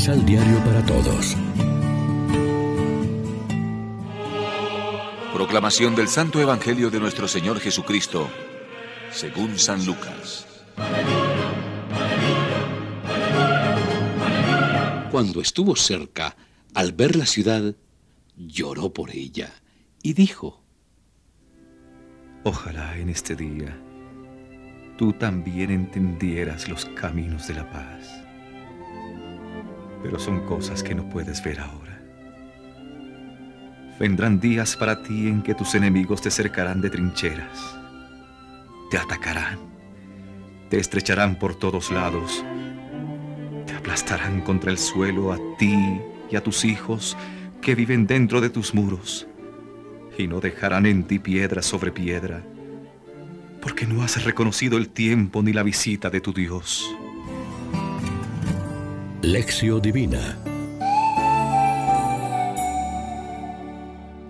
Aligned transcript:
Misal 0.00 0.24
Diario 0.24 0.64
para 0.64 0.82
Todos. 0.86 1.36
Proclamación 5.34 5.94
del 5.94 6.08
Santo 6.08 6.40
Evangelio 6.40 6.88
de 6.88 6.98
nuestro 6.98 7.28
Señor 7.28 7.60
Jesucristo, 7.60 8.30
según 9.10 9.58
San 9.58 9.84
Lucas. 9.84 10.46
Cuando 15.10 15.42
estuvo 15.42 15.76
cerca, 15.76 16.34
al 16.72 16.92
ver 16.92 17.14
la 17.14 17.26
ciudad, 17.26 17.74
lloró 18.38 18.94
por 18.94 19.10
ella 19.10 19.52
y 20.02 20.14
dijo, 20.14 20.62
Ojalá 22.42 22.96
en 22.96 23.10
este 23.10 23.36
día 23.36 23.78
tú 24.96 25.12
también 25.12 25.70
entendieras 25.70 26.70
los 26.70 26.86
caminos 26.86 27.48
de 27.48 27.54
la 27.54 27.70
paz. 27.70 28.29
Pero 30.02 30.18
son 30.18 30.40
cosas 30.46 30.82
que 30.82 30.94
no 30.94 31.08
puedes 31.08 31.42
ver 31.42 31.60
ahora. 31.60 32.00
Vendrán 33.98 34.40
días 34.40 34.76
para 34.76 35.02
ti 35.02 35.28
en 35.28 35.42
que 35.42 35.54
tus 35.54 35.74
enemigos 35.74 36.22
te 36.22 36.30
cercarán 36.30 36.80
de 36.80 36.88
trincheras, 36.88 37.78
te 38.90 38.96
atacarán, 38.96 39.58
te 40.70 40.78
estrecharán 40.78 41.38
por 41.38 41.54
todos 41.54 41.90
lados, 41.90 42.42
te 43.66 43.74
aplastarán 43.74 44.40
contra 44.40 44.70
el 44.70 44.78
suelo 44.78 45.32
a 45.34 45.38
ti 45.58 46.00
y 46.30 46.36
a 46.36 46.42
tus 46.42 46.64
hijos 46.64 47.14
que 47.60 47.74
viven 47.74 48.06
dentro 48.06 48.40
de 48.40 48.48
tus 48.48 48.72
muros 48.72 49.26
y 50.16 50.26
no 50.26 50.40
dejarán 50.40 50.86
en 50.86 51.04
ti 51.04 51.18
piedra 51.18 51.62
sobre 51.62 51.92
piedra, 51.92 52.42
porque 53.60 53.86
no 53.86 54.02
has 54.02 54.22
reconocido 54.24 54.78
el 54.78 54.88
tiempo 54.88 55.42
ni 55.42 55.52
la 55.52 55.62
visita 55.62 56.10
de 56.10 56.20
tu 56.20 56.32
Dios. 56.32 56.86
Lección 59.22 59.82
Divina 59.82 60.38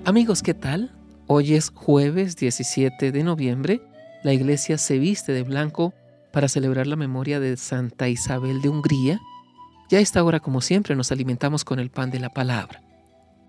Amigos, 0.04 0.42
¿qué 0.42 0.52
tal? 0.52 0.90
Hoy 1.28 1.54
es 1.54 1.70
jueves 1.70 2.34
17 2.34 3.12
de 3.12 3.22
noviembre. 3.22 3.82
La 4.24 4.32
iglesia 4.32 4.78
se 4.78 4.98
viste 4.98 5.32
de 5.32 5.44
blanco 5.44 5.94
para 6.32 6.48
celebrar 6.48 6.88
la 6.88 6.96
memoria 6.96 7.38
de 7.38 7.56
Santa 7.56 8.08
Isabel 8.08 8.62
de 8.62 8.68
Hungría. 8.68 9.20
Ya 9.90 9.98
a 9.98 10.00
esta 10.00 10.24
hora, 10.24 10.40
como 10.40 10.60
siempre, 10.60 10.96
nos 10.96 11.12
alimentamos 11.12 11.64
con 11.64 11.78
el 11.78 11.90
pan 11.90 12.10
de 12.10 12.18
la 12.18 12.30
palabra. 12.30 12.82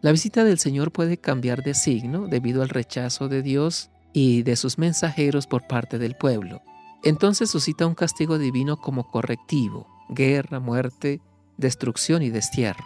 La 0.01 0.11
visita 0.11 0.43
del 0.43 0.59
Señor 0.59 0.91
puede 0.91 1.17
cambiar 1.17 1.63
de 1.63 1.73
signo 1.73 2.27
debido 2.27 2.61
al 2.61 2.69
rechazo 2.69 3.29
de 3.29 3.41
Dios 3.41 3.89
y 4.13 4.43
de 4.43 4.55
sus 4.55 4.77
mensajeros 4.77 5.47
por 5.47 5.65
parte 5.65 5.97
del 5.97 6.13
pueblo. 6.13 6.61
Entonces 7.03 7.49
suscita 7.49 7.87
un 7.87 7.95
castigo 7.95 8.37
divino 8.37 8.77
como 8.77 9.07
correctivo, 9.07 9.87
guerra, 10.07 10.59
muerte, 10.59 11.19
destrucción 11.57 12.21
y 12.21 12.29
destierro. 12.29 12.83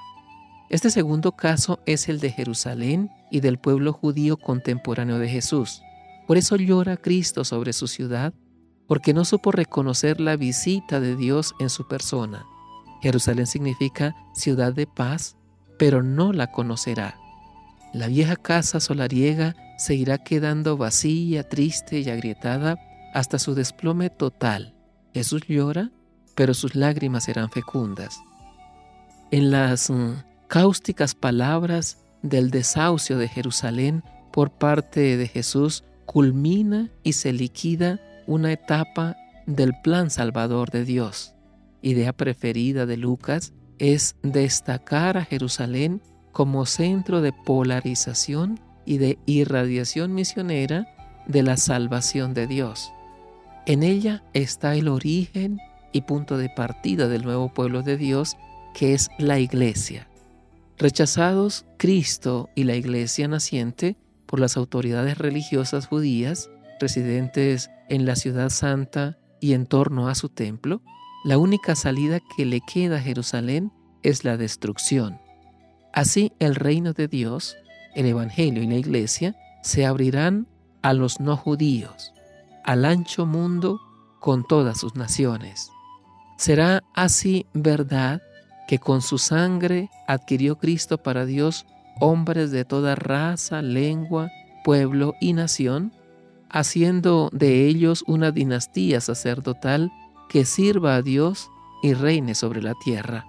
Este 0.70 0.90
segundo 0.90 1.34
caso 1.34 1.80
es 1.86 2.10
el 2.10 2.20
de 2.20 2.32
Jerusalén 2.32 3.12
y 3.30 3.40
del 3.40 3.60
pueblo 3.60 3.94
judío 3.94 4.38
contemporáneo 4.38 5.20
de 5.20 5.30
Jesús. 5.30 5.82
Por 6.28 6.38
eso 6.38 6.56
llora 6.56 6.98
Cristo 6.98 7.44
sobre 7.44 7.72
su 7.74 7.88
ciudad, 7.88 8.34
porque 8.88 9.14
no 9.14 9.26
supo 9.26 9.52
reconocer 9.52 10.20
la 10.20 10.36
visita 10.36 11.00
de 11.00 11.16
Dios 11.16 11.54
en 11.60 11.70
su 11.70 11.88
persona. 11.88 12.46
Jerusalén 13.02 13.46
significa 13.46 14.16
ciudad 14.34 14.74
de 14.74 14.88
paz, 14.88 15.38
pero 15.78 16.02
no 16.02 16.34
la 16.34 16.52
conocerá. 16.52 17.16
La 17.94 18.08
vieja 18.08 18.36
casa 18.36 18.80
solariega 18.80 19.56
seguirá 19.78 20.18
quedando 20.18 20.78
vacía, 20.78 21.48
triste 21.48 22.00
y 22.00 22.10
agrietada 22.10 22.80
hasta 23.14 23.40
su 23.40 23.54
desplome 23.54 24.10
total. 24.10 24.76
Jesús 25.14 25.44
llora, 25.48 25.92
pero 26.36 26.54
sus 26.54 26.76
lágrimas 26.76 27.26
serán 27.26 27.50
fecundas. 27.50 28.20
En 29.32 29.52
las 29.52 29.90
mm, 29.90 30.24
cáusticas 30.48 31.16
palabras 31.16 31.98
del 32.22 32.52
desahucio 32.52 33.18
de 33.18 33.28
Jerusalén 33.28 34.04
por 34.32 34.52
parte 34.52 35.18
de 35.18 35.28
Jesús 35.28 35.84
culmina 36.06 36.92
y 37.04 37.14
se 37.14 37.34
liquida 37.34 38.00
una 38.28 38.52
etapa 38.52 39.16
del 39.46 39.74
plan 39.84 40.10
salvador 40.10 40.72
de 40.72 40.86
Dios. 40.86 41.34
Idea 41.82 42.14
preferida 42.14 42.86
de 42.86 42.98
Lucas 42.98 43.54
es 43.80 44.16
destacar 44.24 45.18
a 45.18 45.26
Jerusalén 45.26 46.02
como 46.32 46.66
centro 46.66 47.22
de 47.22 47.34
polarización 47.34 48.60
y 48.86 48.98
de 48.98 49.20
irradiación 49.26 50.14
misionera 50.14 50.88
de 51.28 51.44
la 51.44 51.58
salvación 51.58 52.34
de 52.34 52.48
Dios. 52.48 52.92
En 53.66 53.84
ella 53.84 54.24
está 54.34 54.76
el 54.76 54.88
origen 54.88 55.60
y 55.92 56.02
punto 56.02 56.38
de 56.38 56.50
partida 56.50 57.08
del 57.08 57.24
nuevo 57.24 57.54
pueblo 57.54 57.82
de 57.82 57.98
Dios, 57.98 58.38
que 58.76 58.94
es 58.94 59.10
la 59.18 59.40
iglesia. 59.40 60.08
Rechazados 60.78 61.66
Cristo 61.78 62.50
y 62.54 62.66
la 62.66 62.76
iglesia 62.76 63.28
naciente 63.28 63.96
por 64.26 64.40
las 64.40 64.58
autoridades 64.58 65.18
religiosas 65.18 65.88
judías 65.88 66.50
residentes 66.80 67.72
en 67.88 68.06
la 68.06 68.18
ciudad 68.18 68.50
santa 68.50 69.18
y 69.40 69.54
en 69.54 69.66
torno 69.66 70.10
a 70.10 70.16
su 70.16 70.28
templo, 70.28 70.82
la 71.24 71.38
única 71.38 71.76
salida 71.76 72.20
que 72.36 72.46
le 72.46 72.60
queda 72.62 72.98
a 72.98 73.02
Jerusalén 73.02 73.72
es 74.04 74.26
la 74.26 74.36
destrucción. 74.36 75.20
Así 75.94 76.34
el 76.40 76.56
reino 76.56 76.92
de 76.92 77.08
Dios, 77.08 77.56
el 77.96 78.06
Evangelio 78.08 78.62
y 78.62 78.68
la 78.68 78.76
Iglesia 78.76 79.36
se 79.64 79.86
abrirán 79.86 80.48
a 80.82 80.94
los 80.94 81.22
no 81.22 81.38
judíos, 81.38 82.14
al 82.66 82.84
ancho 82.84 83.26
mundo 83.26 83.80
con 84.20 84.46
todas 84.46 84.80
sus 84.80 84.96
naciones. 84.96 85.72
Será 86.38 86.84
así 86.94 87.46
verdad 87.54 88.22
que 88.68 88.80
con 88.80 89.02
su 89.02 89.18
sangre 89.18 89.90
adquirió 90.08 90.58
Cristo 90.58 90.98
para 90.98 91.26
Dios 91.26 91.66
hombres 92.00 92.52
de 92.52 92.66
toda 92.66 92.96
raza, 92.96 93.62
lengua, 93.62 94.32
pueblo 94.64 95.16
y 95.22 95.34
nación, 95.34 95.94
haciendo 96.50 97.30
de 97.32 97.68
ellos 97.68 98.04
una 98.08 98.32
dinastía 98.32 99.02
sacerdotal 99.02 99.92
que 100.30 100.46
sirva 100.46 100.96
a 100.96 101.02
Dios 101.02 101.50
y 101.84 101.94
reine 101.94 102.36
sobre 102.36 102.62
la 102.62 102.74
tierra. 102.84 103.26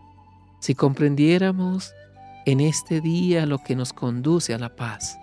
Si 0.61 0.75
comprendiéramos 0.75 1.93
en 2.47 2.61
este 2.61 3.01
día 3.01 3.47
lo 3.47 3.59
que 3.59 3.77
nos 3.77 3.93
conduce 3.93 4.55
a 4.55 4.59
la 4.59 4.75
paz, 4.75 5.19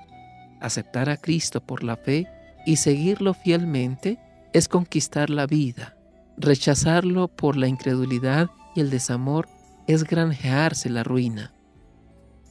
aceptar 0.62 1.10
a 1.10 1.18
Cristo 1.18 1.62
por 1.62 1.84
la 1.84 1.98
fe 1.98 2.28
y 2.66 2.78
seguirlo 2.78 3.34
fielmente 3.34 4.20
es 4.54 4.68
conquistar 4.68 5.30
la 5.30 5.48
vida. 5.48 5.98
Rechazarlo 6.38 7.28
por 7.28 7.58
la 7.58 7.68
incredulidad 7.68 8.50
y 8.76 8.82
el 8.82 8.90
desamor 8.90 9.48
es 9.88 10.04
granjearse 10.04 10.90
la 10.90 11.04
ruina. 11.04 11.54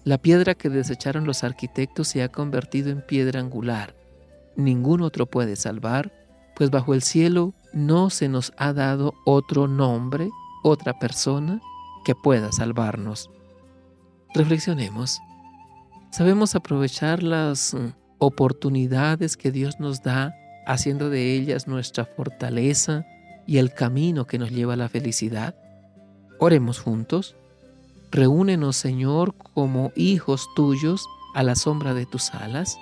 La 0.05 0.19
piedra 0.19 0.55
que 0.55 0.69
desecharon 0.69 1.27
los 1.27 1.45
arquitectos 1.45 2.09
se 2.09 2.23
ha 2.23 2.29
convertido 2.29 2.91
en 2.91 3.03
piedra 3.03 3.41
angular. 3.41 3.95
Ningún 4.57 5.03
otro 5.03 5.27
puede 5.27 5.57
salvar, 5.57 6.13
pues 6.57 6.71
bajo 6.71 6.95
el 6.95 7.03
cielo 7.03 7.55
no 7.73 8.11
se 8.11 8.29
nos 8.29 8.53
ha 8.57 8.73
dado 8.73 9.15
otro 9.25 9.69
nombre, 9.69 10.29
otra 10.63 10.99
persona 10.99 11.61
que 12.05 12.15
pueda 12.15 12.53
salvarnos. 12.53 13.31
Reflexionemos. 14.35 15.21
¿Sabemos 16.11 16.55
aprovechar 16.55 17.23
las 17.23 17.75
mm, 17.75 17.95
oportunidades 18.19 19.37
que 19.37 19.53
Dios 19.53 19.79
nos 19.79 20.03
da, 20.03 20.35
haciendo 20.67 21.11
de 21.11 21.35
ellas 21.35 21.67
nuestra 21.67 22.05
fortaleza 22.05 23.07
y 23.47 23.59
el 23.59 23.73
camino 23.73 24.27
que 24.27 24.39
nos 24.39 24.51
lleva 24.51 24.75
a 24.75 24.77
la 24.77 24.89
felicidad? 24.89 25.55
Oremos 26.39 26.81
juntos. 26.81 27.37
Reúnenos, 28.11 28.77
Señor, 28.77 29.35
como 29.55 29.93
hijos 29.97 30.49
tuyos 30.55 31.07
a 31.35 31.43
la 31.43 31.55
sombra 31.55 31.95
de 31.95 32.07
tus 32.07 32.35
alas, 32.35 32.77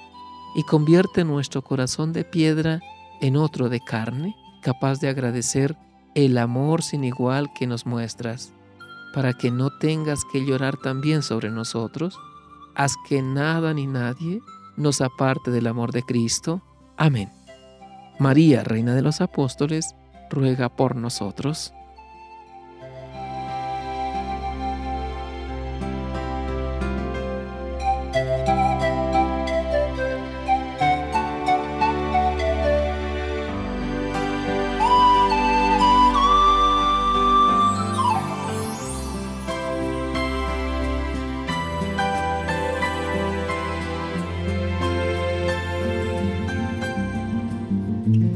y 0.54 0.64
convierte 0.64 1.24
nuestro 1.24 1.62
corazón 1.62 2.12
de 2.12 2.24
piedra 2.24 2.80
en 3.20 3.36
otro 3.36 3.68
de 3.68 3.80
carne 3.80 4.34
capaz 4.60 5.00
de 5.00 5.08
agradecer 5.08 5.76
el 6.14 6.38
amor 6.38 6.82
sin 6.82 7.04
igual 7.04 7.52
que 7.52 7.66
nos 7.66 7.86
muestras, 7.86 8.52
para 9.14 9.32
que 9.32 9.50
no 9.50 9.70
tengas 9.70 10.24
que 10.24 10.44
llorar 10.44 10.76
también 10.76 11.22
sobre 11.22 11.50
nosotros. 11.50 12.18
Haz 12.74 12.94
que 13.08 13.22
nada 13.22 13.74
ni 13.74 13.86
nadie 13.86 14.40
nos 14.76 15.00
aparte 15.00 15.50
del 15.50 15.66
amor 15.66 15.92
de 15.92 16.02
Cristo. 16.02 16.62
Amén. 16.96 17.30
María, 18.18 18.62
Reina 18.64 18.94
de 18.94 19.02
los 19.02 19.20
Apóstoles, 19.20 19.94
ruega 20.30 20.68
por 20.68 20.94
nosotros. 20.94 21.72